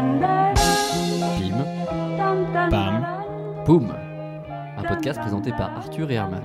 Pim, 0.00 1.66
Pam, 2.70 3.06
Poum. 3.66 3.92
Un 4.78 4.82
podcast 4.82 5.20
présenté 5.20 5.50
par 5.50 5.76
Arthur 5.76 6.10
et 6.10 6.14
Herman. 6.14 6.40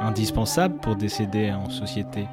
indispensable 0.00 0.76
pour 0.78 0.94
décéder 0.94 1.50
en 1.50 1.68
société. 1.68 2.26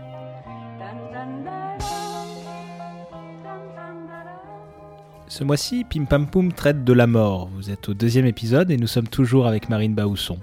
Ce 5.27 5.43
mois-ci, 5.43 5.85
Pim 5.89 6.05
Pam 6.05 6.27
Poum 6.27 6.53
traite 6.53 6.83
de 6.83 6.93
la 6.93 7.07
mort. 7.07 7.49
Vous 7.51 7.71
êtes 7.71 7.89
au 7.89 7.95
deuxième 7.95 8.27
épisode 8.27 8.69
et 8.69 8.77
nous 8.77 8.85
sommes 8.85 9.07
toujours 9.07 9.47
avec 9.47 9.69
Marine 9.69 9.95
Baousson. 9.95 10.37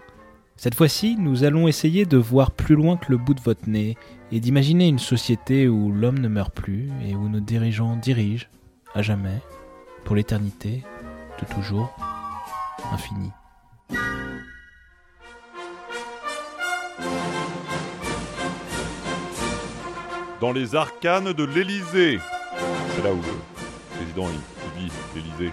Cette 0.57 0.75
fois-ci, 0.75 1.17
nous 1.17 1.45
allons 1.45 1.69
essayer 1.69 2.05
de 2.05 2.17
voir 2.17 2.51
plus 2.51 2.75
loin 2.75 2.97
que 2.97 3.13
le 3.13 3.19
bout 3.19 3.35
de 3.35 3.41
votre 3.41 3.69
nez 3.69 3.97
et 4.33 4.41
d'imaginer 4.41 4.89
une 4.89 4.99
société 4.99 5.69
où 5.69 5.93
l'homme 5.93 6.19
ne 6.19 6.27
meurt 6.27 6.53
plus 6.53 6.91
et 7.09 7.15
où 7.15 7.29
nos 7.29 7.39
dirigeants 7.39 7.95
dirigent, 7.95 8.49
à 8.93 9.03
jamais, 9.03 9.41
pour 10.07 10.15
l'éternité, 10.15 10.85
de 11.41 11.55
toujours, 11.55 11.95
infini. 12.93 13.31
dans 20.41 20.53
les 20.53 20.75
arcanes 20.77 21.33
de 21.33 21.45
l'Élysée. 21.45 22.21
C'est 22.95 23.03
là 23.03 23.11
où 23.11 23.17
le 23.17 23.97
président 23.97 24.29
il, 24.79 24.87
dit 24.87 24.93
l'Élysée. 25.15 25.53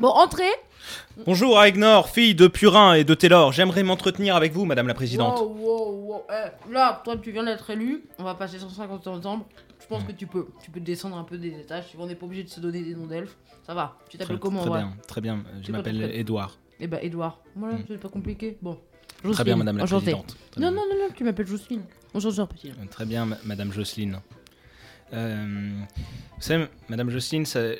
Bon, 0.00 0.08
entrez 0.08 0.50
Bonjour 1.26 1.60
Aegnor, 1.60 2.08
fille 2.08 2.34
de 2.34 2.46
Purin 2.46 2.94
et 2.94 3.04
de 3.04 3.14
Taylor. 3.14 3.52
J'aimerais 3.52 3.82
m'entretenir 3.82 4.36
avec 4.36 4.52
vous, 4.52 4.64
Madame 4.64 4.86
la 4.86 4.94
Présidente. 4.94 5.38
Wow, 5.40 5.56
wow, 5.56 5.92
wow. 6.06 6.22
Eh, 6.30 6.72
là, 6.72 7.00
toi, 7.04 7.16
tu 7.16 7.32
viens 7.32 7.44
d'être 7.44 7.68
élu. 7.70 8.04
On 8.18 8.24
va 8.24 8.34
passer 8.34 8.58
150 8.58 9.02
septembre. 9.04 9.46
Je 9.80 9.86
pense 9.86 10.04
que 10.04 10.12
tu 10.12 10.26
peux. 10.26 10.46
Tu 10.62 10.70
peux 10.70 10.80
descendre 10.80 11.16
un 11.16 11.24
peu 11.24 11.36
des 11.38 11.48
étages. 11.60 11.84
On 11.98 12.06
n'est 12.06 12.14
pas 12.14 12.26
obligé 12.26 12.44
de 12.44 12.48
se 12.48 12.60
donner 12.60 12.82
des 12.82 12.94
noms 12.94 13.06
d'elfes. 13.06 13.36
Ça 13.66 13.74
va. 13.74 13.96
Tu 14.08 14.16
Très, 14.16 14.24
t'appelles 14.26 14.38
comment 14.38 14.60
très 14.60 14.70
ouais? 14.70 14.78
bien, 14.78 14.92
très 15.06 15.20
bien. 15.20 15.42
Je 15.62 15.72
m'appelle 15.72 16.10
Édouard. 16.14 16.56
Eh 16.80 16.86
ben, 16.86 17.00
Edouard. 17.02 17.40
Voilà, 17.56 17.74
Mm. 17.76 17.84
c'est 17.88 17.98
pas 18.00 18.08
compliqué. 18.08 18.56
Bon. 18.62 18.78
Très 19.18 19.28
Jocelyne, 19.30 19.44
bien, 19.44 19.56
Madame 19.56 19.78
la. 19.78 19.84
Présidente. 19.86 20.36
Très 20.52 20.60
Non, 20.60 20.70
non, 20.70 20.82
non, 20.88 20.96
non, 21.08 21.08
tu 21.14 21.24
m'appelles 21.24 21.46
Jocelyne. 21.46 21.82
Enchanté, 22.14 22.54
petit. 22.54 22.70
Euh, 22.70 22.84
Très 22.90 23.04
bien, 23.04 23.26
ma- 23.26 23.38
Madame 23.44 23.72
Jocelyne. 23.72 24.20
Euh, 25.12 25.70
vous 26.36 26.42
savez, 26.42 26.66
Madame 26.88 27.10
Jocelyne, 27.10 27.46
ça- 27.46 27.72
je, 27.72 27.78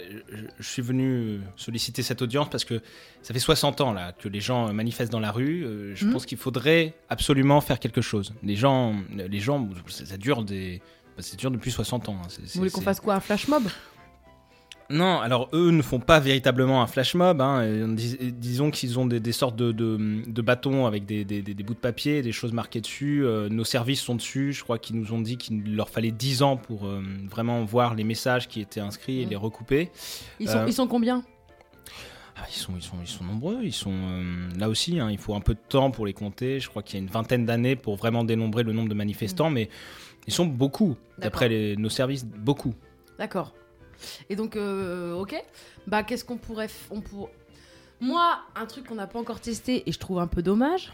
je 0.58 0.68
suis 0.68 0.82
venu 0.82 1.40
solliciter 1.56 2.02
cette 2.02 2.22
audience 2.22 2.48
parce 2.50 2.64
que 2.64 2.80
ça 3.22 3.32
fait 3.34 3.40
60 3.40 3.80
ans 3.80 3.92
là 3.92 4.12
que 4.12 4.28
les 4.28 4.40
gens 4.40 4.72
manifestent 4.72 5.12
dans 5.12 5.20
la 5.20 5.30
rue. 5.30 5.64
Euh, 5.64 5.94
je 5.94 6.06
Mhm. 6.06 6.12
pense 6.12 6.26
qu'il 6.26 6.38
faudrait 6.38 6.94
absolument 7.08 7.60
faire 7.60 7.78
quelque 7.78 8.00
chose. 8.00 8.32
Les 8.42 8.56
gens, 8.56 8.96
les 9.14 9.40
gens, 9.40 9.68
ça, 9.88 10.06
ça 10.06 10.16
dure 10.16 10.42
des, 10.42 10.80
bah, 11.16 11.22
ça 11.22 11.36
dure 11.36 11.50
depuis 11.50 11.70
60 11.70 12.08
ans. 12.08 12.16
hein. 12.24 12.28
Vous 12.40 12.58
voulez 12.60 12.70
qu'on 12.70 12.80
fasse 12.80 13.00
quoi 13.00 13.14
Un 13.16 13.20
flash 13.20 13.46
mob? 13.48 13.64
Non, 14.90 15.20
alors 15.20 15.50
eux 15.52 15.70
ne 15.70 15.82
font 15.82 16.00
pas 16.00 16.18
véritablement 16.18 16.80
un 16.82 16.86
flash 16.86 17.14
mob. 17.14 17.42
hein. 17.42 17.88
Dis- 17.88 18.16
disons 18.32 18.70
qu'ils 18.70 18.98
ont 18.98 19.04
des, 19.04 19.20
des 19.20 19.32
sortes 19.32 19.54
de, 19.54 19.70
de- 19.70 20.22
de 20.26 20.42
bâtons 20.42 20.86
avec 20.86 21.04
des, 21.04 21.24
des- 21.26 21.42
des- 21.42 21.52
des 21.52 21.62
bouts 21.62 21.74
de 21.74 21.78
papier, 21.78 22.22
des 22.22 22.32
choses 22.32 22.54
marquées 22.54 22.80
dessus. 22.80 23.22
Euh, 23.26 23.50
nos 23.50 23.64
services 23.64 24.00
sont 24.00 24.14
dessus. 24.14 24.54
Je 24.54 24.62
crois 24.64 24.78
qu'ils 24.78 24.96
nous 24.96 25.12
ont 25.12 25.20
dit 25.20 25.36
qu'il 25.36 25.76
leur 25.76 25.90
fallait 25.90 26.10
10 26.10 26.42
ans 26.42 26.56
pour 26.56 26.86
euh, 26.86 27.02
vraiment 27.30 27.62
voir 27.64 27.94
les 27.94 28.04
messages 28.04 28.48
qui 28.48 28.62
étaient 28.62 28.80
inscrits 28.80 29.20
et 29.20 29.26
les 29.26 29.36
recouper. 29.36 29.90
ils 30.40 30.48
sont, 30.48 30.56
Euh, 30.58 30.64
ils 30.66 30.72
sont 30.72 30.86
combien? 30.86 31.22
Ah, 32.40 32.46
ils, 32.48 32.54
sont, 32.54 32.72
ils, 32.76 32.82
sont, 32.82 32.96
ils 33.02 33.08
sont 33.08 33.24
nombreux. 33.24 33.58
Ils 33.64 33.72
sont 33.74 33.92
là 34.58 34.70
aussi. 34.70 35.00
hein, 35.00 35.10
il 35.10 35.18
faut 35.18 35.34
un 35.34 35.40
peu 35.40 35.52
de 35.52 35.60
temps 35.68 35.90
pour 35.90 36.06
les 36.06 36.14
compter. 36.14 36.60
Je 36.60 36.68
crois 36.70 36.82
qu'il 36.82 36.98
y 36.98 37.02
a 37.02 37.04
une 37.04 37.10
vingtaine 37.10 37.44
d'années 37.44 37.76
pour 37.76 37.96
vraiment 37.96 38.24
dénombrer 38.24 38.62
le 38.62 38.72
nombre 38.72 38.88
de 38.88 38.94
manifestants, 38.94 39.50
mais 39.50 39.68
ils 40.26 40.32
sont 40.32 40.46
beaucoup. 40.46 40.96
D'après 41.18 41.74
nos 41.76 41.90
services, 41.90 42.24
beaucoup. 42.24 42.74
D'accord. 43.18 43.52
Et 44.28 44.36
donc, 44.36 44.56
euh, 44.56 45.14
ok. 45.14 45.34
Bah, 45.86 46.02
qu'est-ce 46.02 46.24
qu'on 46.24 46.36
pourrait. 46.36 46.68
On 46.90 47.00
pour... 47.00 47.30
Moi, 48.00 48.38
un 48.54 48.66
truc 48.66 48.86
qu'on 48.86 48.94
n'a 48.94 49.06
pas 49.06 49.18
encore 49.18 49.40
testé 49.40 49.88
et 49.88 49.92
je 49.92 49.98
trouve 49.98 50.20
un 50.20 50.28
peu 50.28 50.40
dommage, 50.42 50.92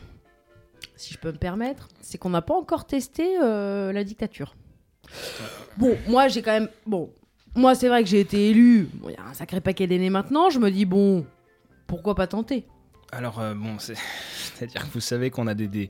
si 0.96 1.12
je 1.12 1.18
peux 1.18 1.32
me 1.32 1.36
permettre, 1.38 1.88
c'est 2.00 2.16
qu'on 2.18 2.30
n'a 2.30 2.42
pas 2.42 2.54
encore 2.54 2.86
testé 2.86 3.36
euh, 3.42 3.92
la 3.92 4.04
dictature. 4.04 4.54
Bon, 5.76 5.96
moi, 6.08 6.28
j'ai 6.28 6.40
quand 6.40 6.52
même. 6.52 6.68
Bon, 6.86 7.12
moi, 7.54 7.74
c'est 7.74 7.88
vrai 7.88 8.02
que 8.02 8.08
j'ai 8.08 8.20
été 8.20 8.48
élu. 8.50 8.88
Il 9.04 9.10
y 9.10 9.16
a 9.16 9.24
un 9.24 9.34
sacré 9.34 9.60
paquet 9.60 9.86
d'aînés 9.86 10.10
maintenant. 10.10 10.48
Je 10.50 10.58
me 10.58 10.70
dis, 10.70 10.86
bon, 10.86 11.26
pourquoi 11.86 12.14
pas 12.14 12.26
tenter? 12.26 12.66
Alors, 13.12 13.38
euh, 13.38 13.54
bon, 13.54 13.78
c'est- 13.78 13.96
c'est-à-dire 14.54 14.82
que 14.82 14.92
vous 14.92 15.00
savez 15.00 15.30
qu'on 15.30 15.46
a 15.46 15.54
des, 15.54 15.66
des, 15.68 15.88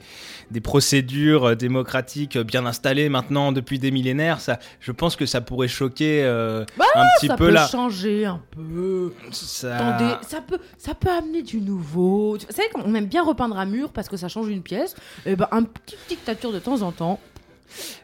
des 0.50 0.60
procédures 0.60 1.44
euh, 1.50 1.54
démocratiques 1.54 2.36
bien 2.38 2.66
installées 2.66 3.08
maintenant 3.08 3.52
depuis 3.52 3.78
des 3.78 3.90
millénaires. 3.90 4.40
Ça, 4.40 4.58
je 4.80 4.90
pense 4.92 5.16
que 5.16 5.26
ça 5.26 5.40
pourrait 5.40 5.68
choquer 5.68 6.24
euh, 6.24 6.64
Bah, 6.78 6.84
un 6.94 7.04
petit 7.18 7.26
Ça 7.28 7.36
peu 7.36 7.46
peut 7.46 7.52
là. 7.52 7.66
changer 7.68 8.24
un 8.24 8.40
peu. 8.50 9.12
Ça... 9.30 9.76
Attendez, 9.76 10.14
ça 10.26 10.40
peut, 10.40 10.58
ça 10.78 10.94
peut 10.94 11.10
amener 11.10 11.42
du 11.42 11.60
nouveau. 11.60 12.36
Vous 12.38 12.52
savez 12.52 12.68
qu'on 12.70 12.94
aime 12.94 13.06
bien 13.06 13.22
repeindre 13.22 13.58
à 13.58 13.66
mur 13.66 13.92
parce 13.92 14.08
que 14.08 14.16
ça 14.16 14.28
change 14.28 14.48
une 14.48 14.62
pièce. 14.62 14.94
Et 15.26 15.36
ben, 15.36 15.48
un 15.52 15.62
petit 15.62 15.96
dictature 16.08 16.52
de 16.52 16.58
temps 16.58 16.82
en 16.82 16.92
temps. 16.92 17.20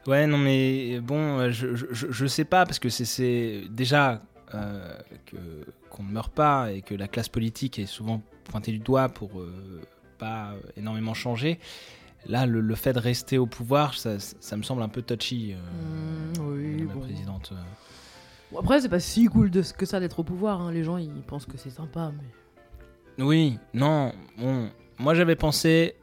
Ouais, 0.07 0.27
non, 0.27 0.39
mais 0.39 0.99
bon, 1.01 1.39
euh, 1.39 1.51
je, 1.51 1.75
je, 1.77 1.85
je- 1.93 2.27
sais 2.27 2.45
pas, 2.45 2.65
parce 2.65 2.79
que 2.79 2.89
c'est- 2.89 3.63
déjà 3.71 4.21
euh, 4.55 4.93
qu'on 5.91 6.03
ne 6.03 6.11
meurt 6.11 6.33
pas 6.33 6.73
et 6.73 6.83
que 6.83 6.95
la 6.95 7.07
classe 7.07 7.29
politique 7.29 7.79
est 7.79 7.87
souvent 7.87 8.21
pointée 8.45 8.73
du 8.73 8.79
doigt 8.79 9.09
pour 9.09 9.39
euh, 9.41 9.81
pas 10.21 10.53
énormément 10.77 11.15
changer. 11.15 11.59
Là, 12.27 12.45
le, 12.47 12.61
le 12.61 12.75
fait 12.75 12.93
de 12.93 12.99
rester 12.99 13.39
au 13.39 13.47
pouvoir, 13.47 13.95
ça, 13.95 14.19
ça 14.19 14.57
me 14.59 14.63
semble 14.63 14.83
un 14.83 14.89
peu 14.89 15.01
touchy, 15.03 15.55
euh, 15.55 15.57
Mmh, 16.37 16.49
oui, 16.53 16.83
Madame 16.83 16.89
la 17.01 17.07
présidente. 17.07 17.51
euh. 17.53 17.63
Bon, 18.53 18.59
après, 18.61 18.81
c'est 18.81 18.89
pas 18.91 19.01
si 19.01 19.25
cool 19.27 19.51
de, 19.51 19.63
que 19.77 19.87
ça 19.87 20.01
d'être 20.01 20.19
au 20.21 20.25
pouvoir. 20.25 20.61
hein. 20.61 20.71
Les 20.71 20.85
gens, 20.85 20.99
ils 20.99 21.11
pensent 21.27 21.47
que 21.47 21.57
c'est 21.57 21.71
sympa. 21.71 22.13
Mais... 23.17 23.25
Oui, 23.25 23.59
non, 23.75 24.13
bon, 24.39 24.69
moi 24.99 25.15
j'avais 25.15 25.37
pensé 25.37 25.95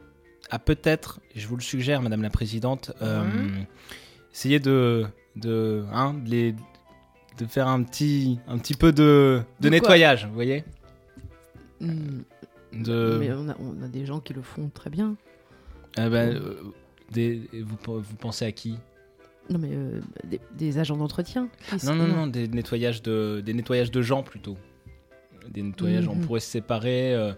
à 0.50 0.58
peut-être, 0.58 1.20
je 1.36 1.46
vous 1.46 1.56
le 1.56 1.62
suggère, 1.62 2.00
Madame 2.02 2.22
la 2.22 2.30
Présidente, 2.30 2.90
euh, 3.02 3.24
essayer 4.32 4.58
de, 4.60 5.06
de, 5.36 5.84
hein, 5.92 6.14
de, 6.14 6.28
les- 6.30 6.54
de 7.38 7.44
faire 7.46 7.68
un 7.68 7.82
petit, 7.84 8.40
un 8.48 8.58
petit 8.58 8.74
peu 8.74 8.92
de, 8.92 9.42
de, 9.60 9.68
nettoyage, 9.68 10.26
vous 10.26 10.34
voyez? 10.34 10.64
Hmm, 11.80 12.22
de, 12.72 13.16
mais 13.20 13.30
on 13.32 13.48
a, 13.48 13.56
on 13.60 13.82
a 13.82 13.88
des 13.88 14.04
gens 14.06 14.20
qui 14.20 14.34
le 14.34 14.42
font 14.42 14.70
très 14.72 14.90
bien. 14.90 15.16
euh, 15.98 16.08
ben, 16.10 16.34
euh, 16.36 16.54
des- 17.10 17.48
vous, 17.62 17.76
vous 17.86 18.16
pensez 18.16 18.44
à 18.44 18.52
qui? 18.52 18.78
Non, 19.50 19.58
mais 19.58 19.70
euh, 19.72 20.00
des, 20.24 20.40
des 20.56 20.78
agents 20.78 20.96
d'entretien. 20.96 21.48
Non, 21.84 21.94
non, 21.94 22.06
non, 22.06 22.26
des 22.26 22.48
nettoyages 22.48 23.00
de, 23.02 23.42
des 23.44 23.54
nettoyages 23.54 23.90
de 23.90 24.02
gens 24.02 24.22
plutôt. 24.22 24.56
Des 25.50 25.62
nettoyages, 25.62 26.06
on 26.08 26.14
Mhm. 26.16 26.26
pourrait 26.26 26.40
se 26.40 26.50
séparer. 26.50 27.14
euh, 27.14 27.32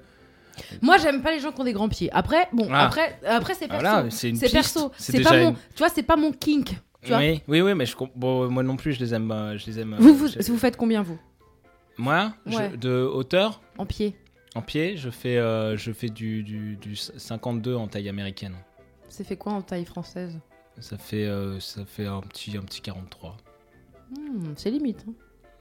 Moi, 0.83 0.97
j'aime 0.99 1.23
pas 1.23 1.31
les 1.33 1.39
gens 1.39 1.53
qui 1.53 1.61
ont 1.61 1.65
des 1.65 1.73
grands 1.73 1.89
pieds. 1.89 2.11
Après, 2.13 2.49
bon, 2.53 2.67
Ah. 2.73 2.87
après, 2.87 3.19
après 3.25 3.55
c'est 3.55 3.67
ah, 3.71 3.79
perso. 3.79 3.87
voilà, 3.87 4.11
c'est 4.11 4.51
perso. 4.51 4.93
c'est 4.99 5.23
pas 5.23 5.37
mon. 5.39 5.51
une- 5.51 5.55
Tu 5.75 5.79
vois, 5.79 5.89
c'est 5.89 6.03
pas 6.03 6.17
mon 6.17 6.33
kink. 6.33 6.77
Tu 7.03 7.09
vois 7.11 7.19
Oui, 7.19 7.41
oui, 7.47 7.61
oui, 7.63 7.75
mais 7.75 7.87
je, 7.87 7.95
comp- 7.97 8.11
bon, 8.17 8.51
moi 8.51 8.63
non 8.65 8.77
plus, 8.77 8.93
je 8.93 8.99
les 9.01 9.15
aime. 9.15 9.33
Je 9.57 9.65
les 9.67 9.79
aime 9.79 9.97
Vous, 10.01 10.15
vous, 10.15 10.27
je- 10.27 10.51
vous 10.51 10.59
faites 10.59 10.77
combien, 10.77 11.03
vous? 11.03 11.19
Moi, 11.97 12.33
je- 12.47 12.77
de 12.77 12.91
hauteur, 13.05 13.61
En 13.79 13.87
pied 13.87 14.17
en 14.55 14.63
pied, 14.63 14.97
je 14.97 15.11
fais, 15.11 15.37
euh, 15.39 15.77
je 15.77 15.93
fais 15.93 16.09
du, 16.09 16.43
du, 16.43 16.77
du 16.77 16.97
52 16.97 17.75
en 17.75 17.87
taille 17.89 18.09
américaine. 18.09 18.55
C'est 19.09 19.25
fait 19.25 19.37
quoi 19.37 19.53
en 19.53 19.63
taille 19.63 19.85
française? 19.85 20.39
Ça 20.81 20.97
fait, 20.99 21.27
euh, 21.27 21.61
ça 21.61 21.85
fait 21.85 22.07
un, 22.07 22.21
petit, 22.21 22.57
un 22.57 22.63
petit 22.63 22.81
43. 22.81 23.37
Hmm, 24.11 24.53
C'est 24.57 24.71
limite. 24.71 25.05
hein. 25.09 25.13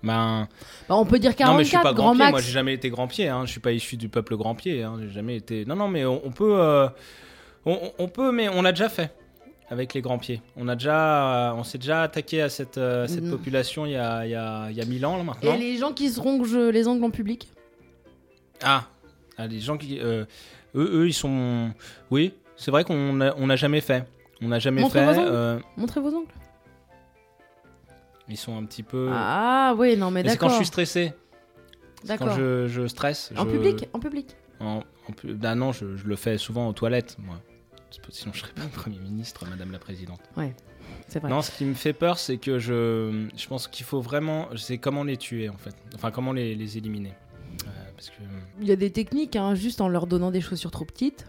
Ben, 0.01 0.47
Bah, 0.87 0.95
on 0.95 1.05
peut 1.05 1.19
dire 1.19 1.31
non, 1.41 1.55
mais 1.55 1.63
je 1.63 1.69
suis 1.69 1.73
44, 1.77 1.83
pas 1.83 1.93
grand, 1.93 2.03
grand 2.05 2.11
pied. 2.13 2.19
max. 2.19 2.31
Moi, 2.31 2.41
j'ai 2.41 2.51
jamais 2.51 2.73
été 2.73 2.89
grand 2.89 3.07
pied. 3.07 3.27
Hein. 3.27 3.45
Je 3.45 3.51
suis 3.51 3.59
pas 3.59 3.73
issu 3.73 3.97
du 3.97 4.07
peuple 4.07 4.37
grand 4.37 4.55
pied. 4.55 4.81
Hein. 4.83 4.97
J'ai 5.01 5.09
jamais 5.09 5.35
été. 5.35 5.65
Non, 5.65 5.75
non, 5.75 5.87
mais 5.89 6.05
on, 6.05 6.25
on 6.25 6.31
peut, 6.31 6.57
euh, 6.57 6.87
on, 7.65 7.91
on- 7.99 8.07
peut, 8.07 8.31
mais 8.31 8.47
on 8.49 8.61
l'a 8.61 8.71
déjà 8.71 8.87
fait 8.87 9.11
avec 9.69 9.93
les 9.93 10.01
grands 10.01 10.17
pieds. 10.17 10.41
On 10.55 10.67
a 10.69 10.75
déjà, 10.75 11.53
on 11.57 11.63
s'est 11.63 11.77
déjà 11.77 12.01
attaqué 12.03 12.41
à 12.41 12.49
cette, 12.49 12.77
euh, 12.77 13.07
cette 13.07 13.25
Mhm. 13.25 13.31
population 13.31 13.85
il 13.85 13.91
y 13.91 13.97
a, 13.97 14.25
il 14.25 14.31
y 14.31 14.35
a, 14.35 14.69
il 14.71 14.77
y 14.77 14.81
a 14.81 14.85
1000 14.85 15.05
ans 15.05 15.17
là, 15.17 15.23
maintenant. 15.23 15.53
Et 15.53 15.57
les 15.57 15.77
gens 15.77 15.91
qui 15.91 16.09
se 16.09 16.19
rongent 16.19 16.55
les 16.55 16.87
ongles 16.87 17.03
en 17.03 17.11
public? 17.11 17.49
Ah, 18.63 18.85
ah, 19.37 19.47
les 19.47 19.59
gens 19.59 19.77
qui. 19.77 19.99
euh, 19.99 20.25
eux, 20.75 20.89
eux, 21.01 21.07
ils 21.07 21.13
sont. 21.13 21.71
Oui, 22.11 22.33
c'est 22.55 22.71
vrai 22.71 22.83
qu'on 22.83 23.13
n'a 23.13 23.33
on 23.37 23.47
n'a 23.47 23.55
jamais 23.55 23.81
fait. 23.81 24.05
On 24.41 24.47
n'a 24.49 24.59
jamais 24.59 24.81
Montrez 24.81 24.99
fait. 24.99 25.13
vos 25.13 25.21
euh, 25.21 25.59
Montrez 25.77 25.99
vos 26.01 26.09
ongles. 26.15 26.27
ils 28.27 28.37
sont 28.37 28.57
un 28.57 28.65
petit 28.65 28.83
peu. 28.83 29.09
Ah 29.11 29.73
oui, 29.77 29.97
non 29.97 30.11
mais 30.11 30.23
Mais 30.23 30.29
c'est 30.29 30.37
quand 30.37 30.45
d'accord. 30.47 30.59
je 30.59 30.63
suis 30.63 30.67
stressé. 30.67 31.13
C'est 32.03 32.17
Quand 32.17 32.25
D'accord. 32.27 32.37
je, 32.37 32.67
je 32.67 32.87
stresse. 32.87 33.31
En 33.37 33.43
je- 33.45 33.51
public 33.51 33.89
En 33.93 33.99
public 33.99 34.35
en- 34.61 34.83
en 35.07 35.11
pu- 35.13 35.35
Ah 35.43 35.55
non, 35.55 35.71
je, 35.73 35.95
je 35.97 36.05
le 36.07 36.15
fais 36.15 36.37
souvent 36.37 36.67
aux 36.69 36.73
toilettes, 36.73 37.17
moi. 37.19 37.39
Sinon, 38.11 38.31
je 38.33 38.39
serais 38.41 38.51
pas 38.53 38.61
Premier 38.73 38.99
ministre, 38.99 39.45
Madame 39.49 39.71
la 39.71 39.79
Présidente. 39.79 40.21
C'est 41.07 41.19
vrai. 41.19 41.29
Non, 41.29 41.41
ce 41.41 41.51
qui 41.51 41.65
me 41.65 41.73
fait 41.73 41.93
peur, 41.93 42.17
c'est 42.19 42.37
que 42.37 42.59
je, 42.59 43.27
je 43.35 43.47
pense 43.47 43.67
qu'il 43.67 43.85
faut 43.85 43.99
vraiment. 44.01 44.47
C'est 44.55 44.77
comment 44.77 45.03
les 45.03 45.17
tuer, 45.17 45.49
en 45.49 45.57
fait. 45.57 45.75
Enfin, 45.95 46.11
comment 46.11 46.31
les, 46.33 46.55
les 46.55 46.77
éliminer. 46.77 47.13
Parce 47.99 48.09
que. 48.11 48.15
Il 48.61 48.67
y 48.67 48.71
a 48.71 48.77
des 48.77 48.91
techniques, 48.91 49.35
hein, 49.35 49.55
juste 49.55 49.81
en 49.81 49.89
leur 49.89 50.07
donnant 50.07 50.31
des 50.31 50.39
chaussures 50.39 50.71
trop 50.71 50.85
petites. 50.85 51.25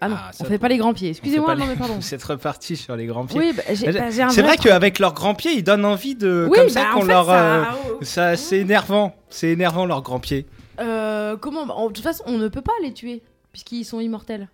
Ah 0.00 0.08
non, 0.08 0.16
Ah, 0.18 0.30
on 0.40 0.44
fait 0.44 0.58
pas 0.58 0.68
les 0.68 0.78
grands 0.78 0.94
pieds. 0.94 1.10
Excusez-moi, 1.10 1.54
non 1.54 1.64
les- 1.64 1.70
mais 1.72 1.76
pardon. 1.76 1.94
Vous 2.00 2.14
êtes 2.14 2.22
reparti 2.24 2.76
sur 2.76 2.96
les 2.96 3.04
grands 3.06 3.26
pieds. 3.26 3.38
Oui, 3.38 3.52
bah, 3.54 3.62
bah, 3.68 4.10
c'est 4.30 4.42
vrai 4.42 4.56
qu'avec 4.56 4.98
leurs 4.98 5.12
grands 5.12 5.34
pieds, 5.34 5.52
ils 5.52 5.62
donnent 5.62 5.84
envie 5.84 6.14
de. 6.14 6.48
Oui, 6.50 6.58
comme 6.58 6.68
ça 6.70 6.84
bah, 6.84 6.90
qu'on 6.94 7.04
leur. 7.04 7.28
euh, 7.30 7.62
ça- 8.00 8.36
c'est 8.36 8.58
énervant. 8.58 9.14
C'est 9.28 9.50
énervant 9.50 9.84
leurs 9.86 10.02
grands 10.02 10.18
pieds. 10.18 10.46
Euh, 10.80 11.36
comment 11.36 11.60
En- 11.62 11.88
De 11.88 11.92
toute 11.92 12.02
façon, 12.02 12.24
on 12.26 12.38
ne 12.38 12.48
peut 12.48 12.62
pas 12.62 12.72
les 12.82 12.92
tuer 12.94 13.22
puisqu'ils 13.52 13.84
sont 13.84 14.00
immortels. 14.00 14.48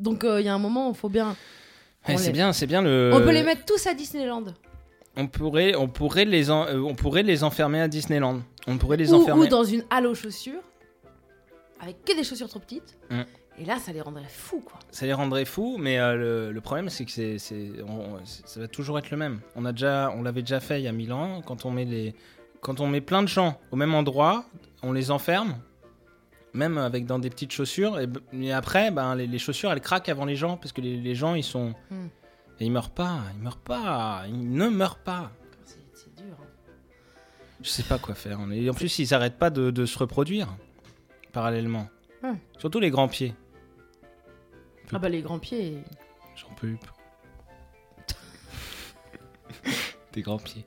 Donc 0.00 0.24
euh, 0.24 0.40
il 0.40 0.46
y 0.46 0.48
a 0.48 0.54
un 0.54 0.58
moment, 0.58 0.88
il 0.88 0.96
faut 0.96 1.10
bien. 1.10 1.36
Ouais, 2.08 2.16
c'est 2.16 2.28
les- 2.28 2.32
bien, 2.32 2.52
c'est 2.54 2.66
bien 2.66 2.80
le. 2.80 3.10
On 3.14 3.20
peut 3.20 3.32
les 3.32 3.42
mettre 3.42 3.66
tous 3.66 3.86
à 3.86 3.92
Disneyland. 3.94 4.44
On 5.16 5.26
pourrait, 5.26 5.74
on 5.76 5.86
pourrait 5.88 6.24
les, 6.24 6.50
en- 6.50 6.66
euh, 6.66 6.80
on 6.80 6.94
pourrait 6.94 7.22
les 7.22 7.44
enfermer 7.44 7.80
à 7.80 7.88
Disneyland. 7.88 8.40
On 8.66 8.78
pourrait 8.78 8.96
les 8.96 9.12
ou, 9.12 9.16
enfermer. 9.22 9.42
ou 9.42 9.46
dans 9.48 9.64
une 9.64 9.84
halle 9.90 10.06
aux 10.06 10.14
chaussures 10.14 10.62
avec 11.80 12.04
que 12.04 12.14
des 12.16 12.24
chaussures 12.24 12.48
trop 12.48 12.60
petites. 12.60 12.98
Et 13.58 13.64
là, 13.64 13.78
ça 13.78 13.92
les 13.92 14.00
rendrait 14.00 14.24
fous, 14.28 14.60
quoi. 14.60 14.78
Ça 14.90 15.04
les 15.06 15.12
rendrait 15.12 15.44
fous, 15.44 15.76
mais 15.78 15.98
euh, 15.98 16.14
le, 16.48 16.52
le 16.52 16.60
problème 16.62 16.88
c'est 16.88 17.04
que 17.04 17.10
c'est, 17.10 17.38
ça 17.38 18.60
va 18.60 18.68
toujours 18.68 18.98
être 18.98 19.10
le 19.10 19.16
même. 19.18 19.40
On 19.56 19.64
a 19.66 19.72
déjà, 19.72 20.10
on 20.16 20.22
l'avait 20.22 20.40
déjà 20.42 20.60
fait 20.60 20.80
il 20.80 20.84
y 20.84 20.88
a 20.88 20.92
mille 20.92 21.12
ans. 21.12 21.42
Quand 21.42 21.64
on 21.66 21.70
met 21.70 21.84
les, 21.84 22.14
quand 22.62 22.80
on 22.80 22.86
met 22.86 23.00
plein 23.02 23.22
de 23.22 23.28
gens 23.28 23.60
au 23.70 23.76
même 23.76 23.94
endroit, 23.94 24.44
on 24.82 24.92
les 24.92 25.10
enferme, 25.10 25.58
même 26.54 26.78
avec 26.78 27.04
dans 27.06 27.18
des 27.18 27.28
petites 27.28 27.52
chaussures. 27.52 27.98
Et, 28.32 28.52
après, 28.52 28.90
ben 28.90 29.14
les, 29.14 29.26
les 29.26 29.38
chaussures 29.38 29.70
elles 29.72 29.80
craquent 29.82 30.08
avant 30.08 30.24
les 30.24 30.36
gens 30.36 30.56
parce 30.56 30.72
que 30.72 30.80
les, 30.80 30.96
les 30.96 31.14
gens 31.14 31.34
ils 31.34 31.44
sont, 31.44 31.74
Hmm. 31.90 32.06
et 32.60 32.64
ils 32.64 32.72
meurent 32.72 32.90
pas, 32.90 33.18
ils 33.36 33.42
meurent 33.42 33.58
pas, 33.58 34.22
ils 34.26 34.52
ne 34.52 34.68
meurent 34.68 34.98
pas. 35.00 35.32
C'est 35.92 36.14
dur. 36.16 36.34
hein. 36.40 36.44
Je 37.62 37.68
sais 37.68 37.82
pas 37.82 37.98
quoi 37.98 38.14
faire. 38.14 38.38
Et 38.52 38.70
en 38.70 38.74
plus 38.74 38.98
ils 39.00 39.12
arrêtent 39.12 39.38
pas 39.38 39.50
de, 39.50 39.70
de 39.70 39.84
se 39.84 39.98
reproduire 39.98 40.48
parallèlement. 41.30 41.88
Ouais. 42.22 42.34
Surtout 42.58 42.80
les 42.80 42.90
grands 42.90 43.08
pieds. 43.08 43.34
Ah 44.92 44.98
bah 44.98 45.08
les 45.08 45.22
grands 45.22 45.38
pieds. 45.38 45.78
J'en 46.36 46.48
peux 46.54 46.74
plus. 46.74 46.90
Des 50.12 50.22
grands 50.22 50.38
pieds. 50.38 50.64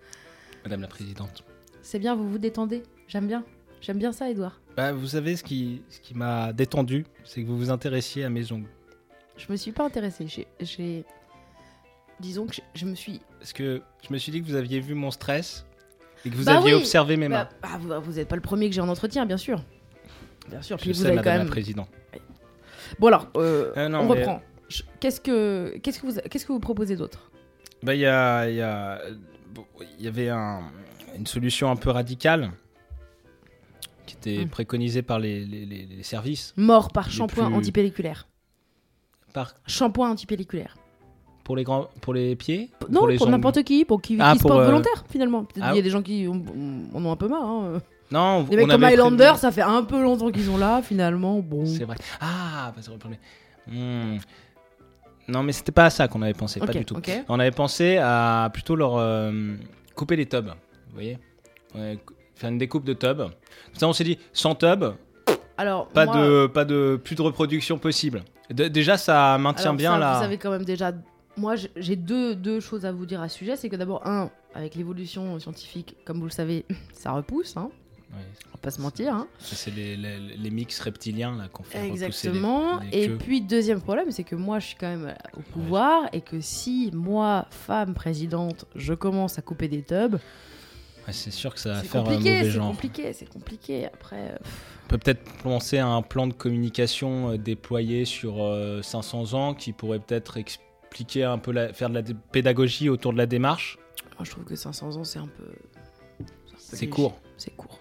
Madame 0.64 0.82
la 0.82 0.88
Présidente. 0.88 1.44
C'est 1.82 2.00
bien, 2.00 2.16
vous 2.16 2.30
vous 2.30 2.38
détendez. 2.38 2.84
J'aime 3.08 3.28
bien. 3.28 3.44
J'aime 3.82 3.98
bien 3.98 4.14
ça, 4.14 4.30
Edouard. 4.30 4.62
Bah, 4.78 4.94
vous 4.94 5.08
savez 5.08 5.36
ce 5.36 5.44
qui, 5.44 5.82
ce 5.90 6.00
qui 6.00 6.14
m'a 6.16 6.54
détendu, 6.54 7.06
c'est 7.26 7.42
que 7.44 7.48
vous 7.48 7.58
vous 7.58 7.70
intéressiez 7.70 8.24
à 8.24 8.30
mes 8.30 8.50
ongles. 8.54 8.70
Je 9.38 9.52
me 9.52 9.58
suis 9.58 9.72
pas 9.74 9.84
intéressée. 9.86 10.26
J'ai-. 10.62 11.04
Disons 12.20 12.46
que 12.46 12.54
je 12.74 12.86
me 12.86 12.96
suis. 12.96 13.20
Parce 13.40 13.52
que 13.52 13.82
je 14.08 14.14
me 14.14 14.18
suis 14.18 14.32
dit 14.32 14.42
que 14.42 14.48
vous 14.48 14.56
aviez 14.56 14.80
vu 14.80 14.94
mon 14.94 15.12
stress 15.12 15.66
et 16.24 16.30
que 16.30 16.36
vous 16.36 16.46
Bah 16.46 16.58
aviez 16.60 16.74
oui. 16.74 16.80
observé 16.80 17.18
mes 17.18 17.28
mains. 17.28 17.50
Bah, 17.62 17.70
ah, 17.74 17.78
vous, 17.78 17.90
vous 18.02 18.20
êtes 18.20 18.30
pas 18.30 18.36
le 18.38 18.42
premier 18.42 18.70
que 18.70 18.76
j'ai 18.76 18.82
en 18.82 18.88
entretien, 18.88 19.26
bien 19.26 19.38
sûr. 19.38 19.62
Bien 20.50 20.62
sûr. 20.62 20.78
je 20.78 20.84
Puis 20.84 20.92
vous 20.92 21.00
sais, 21.00 21.08
avez 21.08 21.16
Madame 21.16 21.24
quand 21.24 21.38
la 21.38 21.44
même. 21.44 21.50
Présidente. 21.52 21.90
Bon 23.00 23.08
alors, 23.08 23.28
euh, 23.38 23.72
Euh, 23.78 23.90
non, 23.90 24.00
on 24.02 24.14
mais- 24.14 24.20
reprend. 24.22 24.42
Je- 24.70 24.84
Qu'est-ce 25.00 25.20
que 25.22 25.78
qu'est-ce 25.82 26.00
que 26.00 26.08
vous 26.08 26.20
qu'est-ce 26.30 26.46
que 26.46 26.52
vous 26.54 26.60
proposez 26.60 26.96
d'autre? 26.96 27.32
Bah, 27.82 27.94
il 27.96 28.02
y 28.02 28.06
a, 28.06 28.50
il 28.50 28.56
y 28.56 28.62
a- 28.62 29.02
bon, 29.54 29.66
il 30.00 30.06
y 30.06 30.08
avait 30.08 30.30
un- 30.30 30.62
une 31.16 31.28
solution 31.28 31.70
un 31.70 31.76
peu 31.76 31.90
radicale 31.90 32.52
qui 34.06 34.16
était 34.16 34.46
Hmm. 34.46 34.50
préconisée 34.50 35.02
par 35.02 35.20
les, 35.20 35.46
les- 35.46 35.66
les- 35.66 35.86
les 35.86 36.04
services. 36.04 36.54
Mort 36.58 36.92
par 36.92 37.08
Les 37.08 37.12
shampoing 37.14 37.48
plus- 37.48 37.56
antipelliculaire. 37.56 38.28
Par, 39.34 39.54
Shampoing 39.68 40.10
antipelliculaire. 40.12 40.76
Pour, 41.44 41.56
les 41.56 41.64
grands, 41.64 41.88
pour 42.02 42.14
les 42.14 42.36
pieds? 42.36 42.70
Non, 42.90 43.02
pour, 43.02 43.08
les 43.08 43.18
n'importe 43.18 43.64
qui, 43.64 43.86
pour 43.86 44.02
qui, 44.02 44.18
Ah, 44.20 44.32
qui 44.34 44.38
se 44.40 44.42
pour, 44.42 44.52
porte 44.52 44.64
euh, 44.64 44.66
volontaire 44.68 45.04
finalement. 45.10 45.46
Ah 45.62 45.72
Il 45.74 45.78
y 45.78 45.80
a 45.80 45.82
des 45.82 45.90
gens 45.90 46.02
qui 46.02 46.28
en, 46.28 46.42
ont 46.94 47.12
un 47.12 47.16
peu 47.16 47.28
marre. 47.28 47.44
Hein. 47.44 47.82
Non, 48.12 48.44
Des 48.44 48.56
mecs 48.58 48.68
comme 48.70 48.84
Highlander, 48.84 49.24
prévu- 49.26 49.40
ça 49.40 49.52
fait 49.52 49.62
un 49.62 49.84
peu 49.84 50.02
longtemps 50.02 50.30
qu'ils 50.30 50.46
sont 50.46 50.58
là 50.58 50.82
finalement. 50.82 51.40
Bon. 51.40 51.66
C'est 51.66 51.84
vrai. 51.84 51.96
Ah, 52.22 52.74
bah. 52.76 52.82
Hmm. 53.68 54.18
Non, 55.28 55.42
mais 55.42 55.52
c'était 55.54 55.72
pas 55.72 55.86
à 55.86 55.90
ça 55.90 56.08
qu'on 56.08 56.22
avait 56.22 56.34
pensé, 56.34 56.60
pas 56.60 56.68
du 56.68 56.86
tout. 56.86 56.96
On 57.30 57.40
avait 57.40 57.52
pensé 57.52 57.98
à 57.98 58.50
plutôt 58.54 58.76
leur 58.76 58.98
euh, 58.98 59.56
couper 59.96 60.16
les 60.16 60.26
tubs. 60.26 60.48
Vous 60.48 60.94
voyez? 60.94 61.18
Faire 62.36 62.50
une 62.50 62.58
découpe 62.58 62.84
de 62.84 62.94
tubs. 62.94 63.18
Comme 63.18 63.32
ça, 63.76 63.88
on 63.88 63.94
s'est 63.94 64.04
dit, 64.04 64.18
sans 64.34 64.54
tub, 64.56 64.84
Alors, 65.58 65.88
pas, 65.88 66.06
moi, 66.06 66.18
de, 66.18 66.48
pas 66.48 66.66
de 66.66 67.00
plus 67.04 67.16
de 67.16 67.22
reproduction 67.22 67.78
possible. 67.78 68.24
De- 68.50 68.68
déjà, 68.68 68.98
ça 68.98 69.38
maintient 69.38 69.66
alors 69.72 69.76
bien 69.76 69.92
ça, 69.94 70.00
la. 70.00 70.14
Vous 70.14 70.22
savez 70.24 70.38
quand 70.38 70.52
même 70.52 70.66
déjà. 70.66 70.92
Moi, 71.38 71.56
j'ai 71.76 71.96
deux, 71.96 72.36
deux 72.36 72.60
choses 72.60 72.86
à 72.86 72.92
vous 72.92 73.06
dire 73.06 73.22
à 73.22 73.30
ce 73.30 73.38
sujet. 73.40 73.56
C'est 73.56 73.70
que 73.70 73.76
d'abord, 73.76 74.06
un, 74.08 74.30
avec 74.54 74.76
l'évolution 74.76 75.40
scientifique, 75.40 75.96
comme 76.06 76.20
vous 76.20 76.26
le 76.26 76.32
savez, 76.32 76.66
ça 76.94 77.12
repousse. 77.12 77.58
Hein. 77.58 77.70
Ouais, 78.12 78.20
On 78.50 78.52
va 78.52 78.58
pas 78.62 78.70
se 78.70 78.80
mentir. 78.80 79.16
Hein. 79.16 79.28
c'est 79.40 79.74
les, 79.74 79.98
les, 79.98 80.20
les 80.20 80.50
mix 80.52 80.80
reptiliens 80.80 81.36
là, 81.36 81.48
qu'on 81.48 81.64
fait 81.64 81.82
repousser 81.82 82.04
Exactement. 82.06 82.80
les- 82.92 83.06
et 83.06 83.10
puis, 83.10 83.42
deuxième 83.42 83.82
problème, 83.82 84.12
c'est 84.12 84.24
que 84.24 84.36
moi, 84.36 84.60
je 84.60 84.68
suis 84.68 84.76
quand 84.76 84.90
même 84.90 85.08
euh, 85.08 85.38
au 85.38 85.42
pouvoir 85.42 86.04
et 86.14 86.22
que 86.22 86.40
si 86.40 86.92
moi, 86.94 87.48
femme 87.50 87.96
présidente, 87.96 88.66
je 88.76 88.94
commence 88.94 89.40
à 89.40 89.42
couper 89.42 89.68
des 89.68 89.82
tubs, 89.82 90.18
Ouais, 91.06 91.12
c'est 91.12 91.32
sûr 91.32 91.54
que 91.54 91.60
ça 91.60 91.74
va 91.74 91.82
c'est 91.82 91.88
faire 91.88 92.02
un 92.08 92.14
mauvais 92.14 92.44
c'est 92.44 92.50
genre. 92.52 92.68
compliqué, 92.70 93.12
c'est 93.12 93.28
compliqué. 93.28 93.88
Après, 93.88 94.30
euh, 94.32 94.38
On 94.86 94.88
peut 94.88 94.98
peut-être 95.00 95.24
penser 95.44 95.78
à 95.80 95.88
un 95.88 96.02
plan 96.02 96.28
de 96.28 96.34
communication 96.34 97.32
euh, 97.32 97.38
déployé 97.38 98.06
sur 98.06 98.42
euh, 98.42 98.82
500 98.82 99.34
ans 99.34 99.54
qui 99.54 99.74
pourrait 99.74 100.00
peut-être 100.00 100.38
expliquer 100.38 100.63
un 101.24 101.38
peu, 101.38 101.52
la- 101.52 101.74
faire 101.74 101.90
de 101.90 101.96
la 101.96 102.04
pédagogie 102.32 102.90
autour 102.90 103.14
de 103.14 103.18
la 103.18 103.26
démarche. 103.26 103.78
moi, 104.18 104.24
je 104.26 104.32
trouve 104.32 104.44
que 104.46 104.56
500 104.56 104.96
ans, 104.98 105.04
c'est 105.04 105.20
un 105.20 105.28
peu. 105.28 106.26
C'est 106.58 106.88
court. 106.88 107.18
C'est 107.38 107.56
court. 107.56 107.80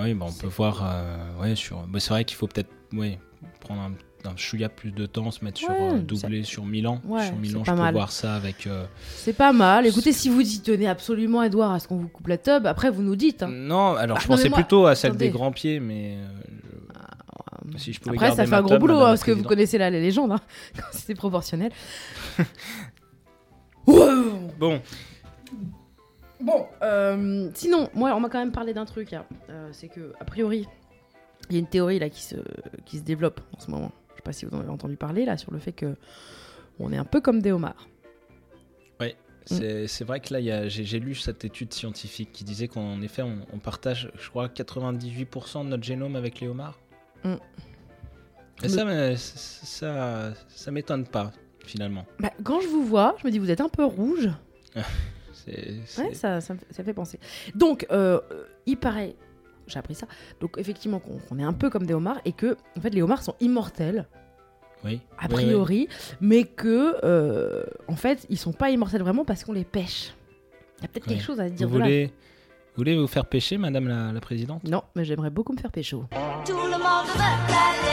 Oui, 0.00 0.14
bah, 0.14 0.26
on 0.28 0.32
peut 0.32 0.46
voir. 0.46 0.80
euh, 0.84 1.40
ouais, 1.40 1.54
sur... 1.56 1.78
bah, 1.86 2.00
c'est 2.00 2.10
vrai 2.10 2.24
qu'il 2.24 2.36
faut 2.36 2.46
peut-être 2.46 2.70
ouais, 2.92 3.18
prendre 3.60 3.82
un, 3.82 3.92
un 4.30 4.36
chouïa 4.36 4.68
plus 4.68 4.92
de 4.92 5.06
temps, 5.06 5.30
se 5.30 5.44
mettre 5.44 5.58
sur 5.58 5.70
euh, 5.70 5.98
doubler 5.98 6.44
sur 6.44 6.64
1000 6.64 6.86
ans. 6.86 7.00
Ouais, 7.04 7.26
sur 7.26 7.36
1000 7.36 7.50
c'est 7.50 7.56
ans, 7.58 7.64
je 7.64 7.70
peux 7.72 7.76
mal. 7.76 7.92
voir 7.92 8.12
ça 8.12 8.36
avec. 8.36 8.66
euh, 8.66 8.86
C'est 9.16 9.32
pas 9.32 9.52
mal. 9.52 9.86
Écoutez, 9.86 10.12
si 10.12 10.28
vous 10.28 10.40
y 10.40 10.60
tenez 10.60 10.86
absolument, 10.88 11.42
Edouard, 11.42 11.72
à 11.72 11.80
ce 11.80 11.88
qu'on 11.88 11.96
vous 11.96 12.08
coupe 12.08 12.28
la 12.28 12.38
tub, 12.38 12.66
après, 12.66 12.90
vous 12.90 13.02
nous 13.02 13.16
dites. 13.16 13.42
hein. 13.42 13.48
Non, 13.50 13.94
alors 13.96 14.16
Ah, 14.18 14.22
je 14.22 14.28
non, 14.28 14.36
pensais 14.36 14.48
moi- 14.48 14.56
plutôt 14.58 14.86
à 14.86 14.94
celle 14.94 15.10
attendez. 15.10 15.26
des 15.26 15.30
grands 15.32 15.52
pieds, 15.52 15.80
mais 15.80 16.16
euh, 16.16 16.26
je- 16.48 16.61
si 17.78 17.92
je 17.92 18.00
pouvais 18.00 18.16
Après, 18.16 18.32
ça 18.34 18.46
fait 18.46 18.54
un 18.54 18.62
gros 18.62 18.78
boulot, 18.78 18.96
hein, 18.96 19.00
la 19.00 19.06
parce 19.06 19.24
que 19.24 19.32
vous 19.32 19.42
connaissez 19.44 19.78
là 19.78 19.90
les 19.90 20.00
légendes. 20.00 20.32
Hein, 20.32 20.40
quand 20.76 20.82
c'est 20.92 21.14
proportionnel. 21.14 21.72
Bon, 23.86 24.80
Bon, 26.40 26.66
euh, 26.82 27.50
sinon, 27.54 27.88
moi, 27.94 28.14
on 28.16 28.20
m'a 28.20 28.28
quand 28.28 28.38
même 28.38 28.52
parlé 28.52 28.74
d'un 28.74 28.84
truc. 28.84 29.10
là. 29.12 29.26
Euh, 29.50 29.68
c'est 29.72 29.88
que, 29.88 30.12
a 30.20 30.24
priori, 30.24 30.66
il 31.50 31.54
y 31.54 31.56
a 31.56 31.58
une 31.60 31.66
théorie 31.68 31.98
là 31.98 32.08
qui 32.10 32.22
se, 32.22 32.36
qui 32.84 32.98
se 32.98 33.02
développe 33.02 33.40
en 33.56 33.60
ce 33.60 33.70
moment. 33.70 33.92
Je 34.10 34.16
sais 34.16 34.22
pas 34.22 34.32
si 34.32 34.44
vous 34.44 34.56
en 34.56 34.60
avez 34.60 34.70
entendu 34.70 34.96
parler 34.96 35.24
là 35.24 35.36
sur 35.36 35.52
le 35.52 35.58
fait 35.58 35.72
que 35.72 35.96
on 36.80 36.92
est 36.92 36.96
un 36.96 37.04
peu 37.04 37.20
comme 37.20 37.40
des 37.42 37.52
homards. 37.52 37.88
C'est 39.44 39.88
c'est 39.88 40.04
vrai 40.04 40.20
que 40.20 40.32
là, 40.32 40.38
il 40.38 40.46
y 40.46 40.52
a- 40.52 40.68
j'ai 40.68 40.84
j'ai 40.84 41.00
lu 41.00 41.16
cette 41.16 41.44
étude 41.44 41.72
scientifique 41.72 42.30
qui 42.32 42.44
disait 42.44 42.68
qu'en 42.68 43.02
effet, 43.02 43.22
on, 43.22 43.38
on 43.52 43.58
partage, 43.58 44.08
je 44.16 44.28
crois, 44.30 44.46
98% 44.46 45.64
de 45.64 45.68
notre 45.70 45.82
génome 45.82 46.14
avec 46.14 46.38
les 46.40 46.46
homards. 46.46 46.78
Mm. 47.24 47.34
Et 48.64 48.68
ça, 48.68 49.16
ça, 49.16 50.32
ça 50.48 50.70
m'étonne 50.70 51.06
pas, 51.06 51.32
finalement. 51.64 52.06
Bah, 52.20 52.30
quand 52.44 52.60
je 52.60 52.68
vous 52.68 52.84
vois, 52.84 53.16
je 53.20 53.26
me 53.26 53.32
dis 53.32 53.38
vous 53.38 53.50
êtes 53.50 53.60
un 53.60 53.68
peu 53.68 53.84
rouge. 53.84 54.30
C'est- 55.32 55.74
c'est- 55.86 56.02
Ouais, 56.02 56.14
ça, 56.14 56.40
ça, 56.40 56.54
fait 56.84 56.94
penser. 56.94 57.18
Donc, 57.56 57.84
euh, 57.90 58.20
il 58.64 58.76
paraît, 58.76 59.16
j'ai 59.66 59.76
appris 59.80 59.96
ça. 59.96 60.06
Donc, 60.40 60.54
effectivement, 60.56 61.00
qu'on 61.00 61.36
est 61.40 61.42
un 61.42 61.52
peu 61.52 61.68
comme 61.68 61.84
des 61.84 61.94
homards 61.94 62.20
et 62.24 62.30
que, 62.32 62.56
en 62.76 62.80
fait, 62.80 62.90
les 62.90 63.02
homards 63.02 63.24
sont 63.24 63.34
immortels. 63.40 64.06
oui. 64.84 65.00
a 65.18 65.24
Oui, 65.26 65.28
oui. 65.30 65.34
priori, 65.44 65.88
mais 66.20 66.44
que 66.44 66.94
euh, 67.04 67.64
en 67.88 67.96
fait 67.96 68.26
ils 68.30 68.36
sont 68.38 68.52
pas 68.52 68.70
immortels 68.70 69.02
vraiment 69.02 69.24
parce 69.24 69.42
qu'on 69.44 69.52
les 69.52 69.64
pêche. 69.64 70.12
Il 70.78 70.82
y 70.82 70.84
a 70.84 70.88
peut-être 70.88 71.06
Ouais. 71.08 71.14
quelque 71.14 71.24
chose 71.24 71.40
à 71.40 71.46
se 71.46 71.50
Vous 71.50 71.56
dire 71.56 71.68
de 71.70 71.78
là. 71.78 71.84
voulez, 71.84 72.06
vous 72.06 72.12
voulez 72.76 72.96
vous 72.96 73.06
faire 73.08 73.26
pêcher, 73.26 73.58
Madame 73.58 73.86
la, 73.88 74.12
la 74.12 74.20
Présidente? 74.20 74.62
Non, 74.64 74.82
mais 74.96 75.04
j'aimerais 75.04 75.30
beaucoup 75.30 75.52
me 75.52 75.58
faire 75.58 75.70
pécho. 75.72 76.04
Tout 77.04 77.08
le 77.08 77.18
monde 77.18 77.91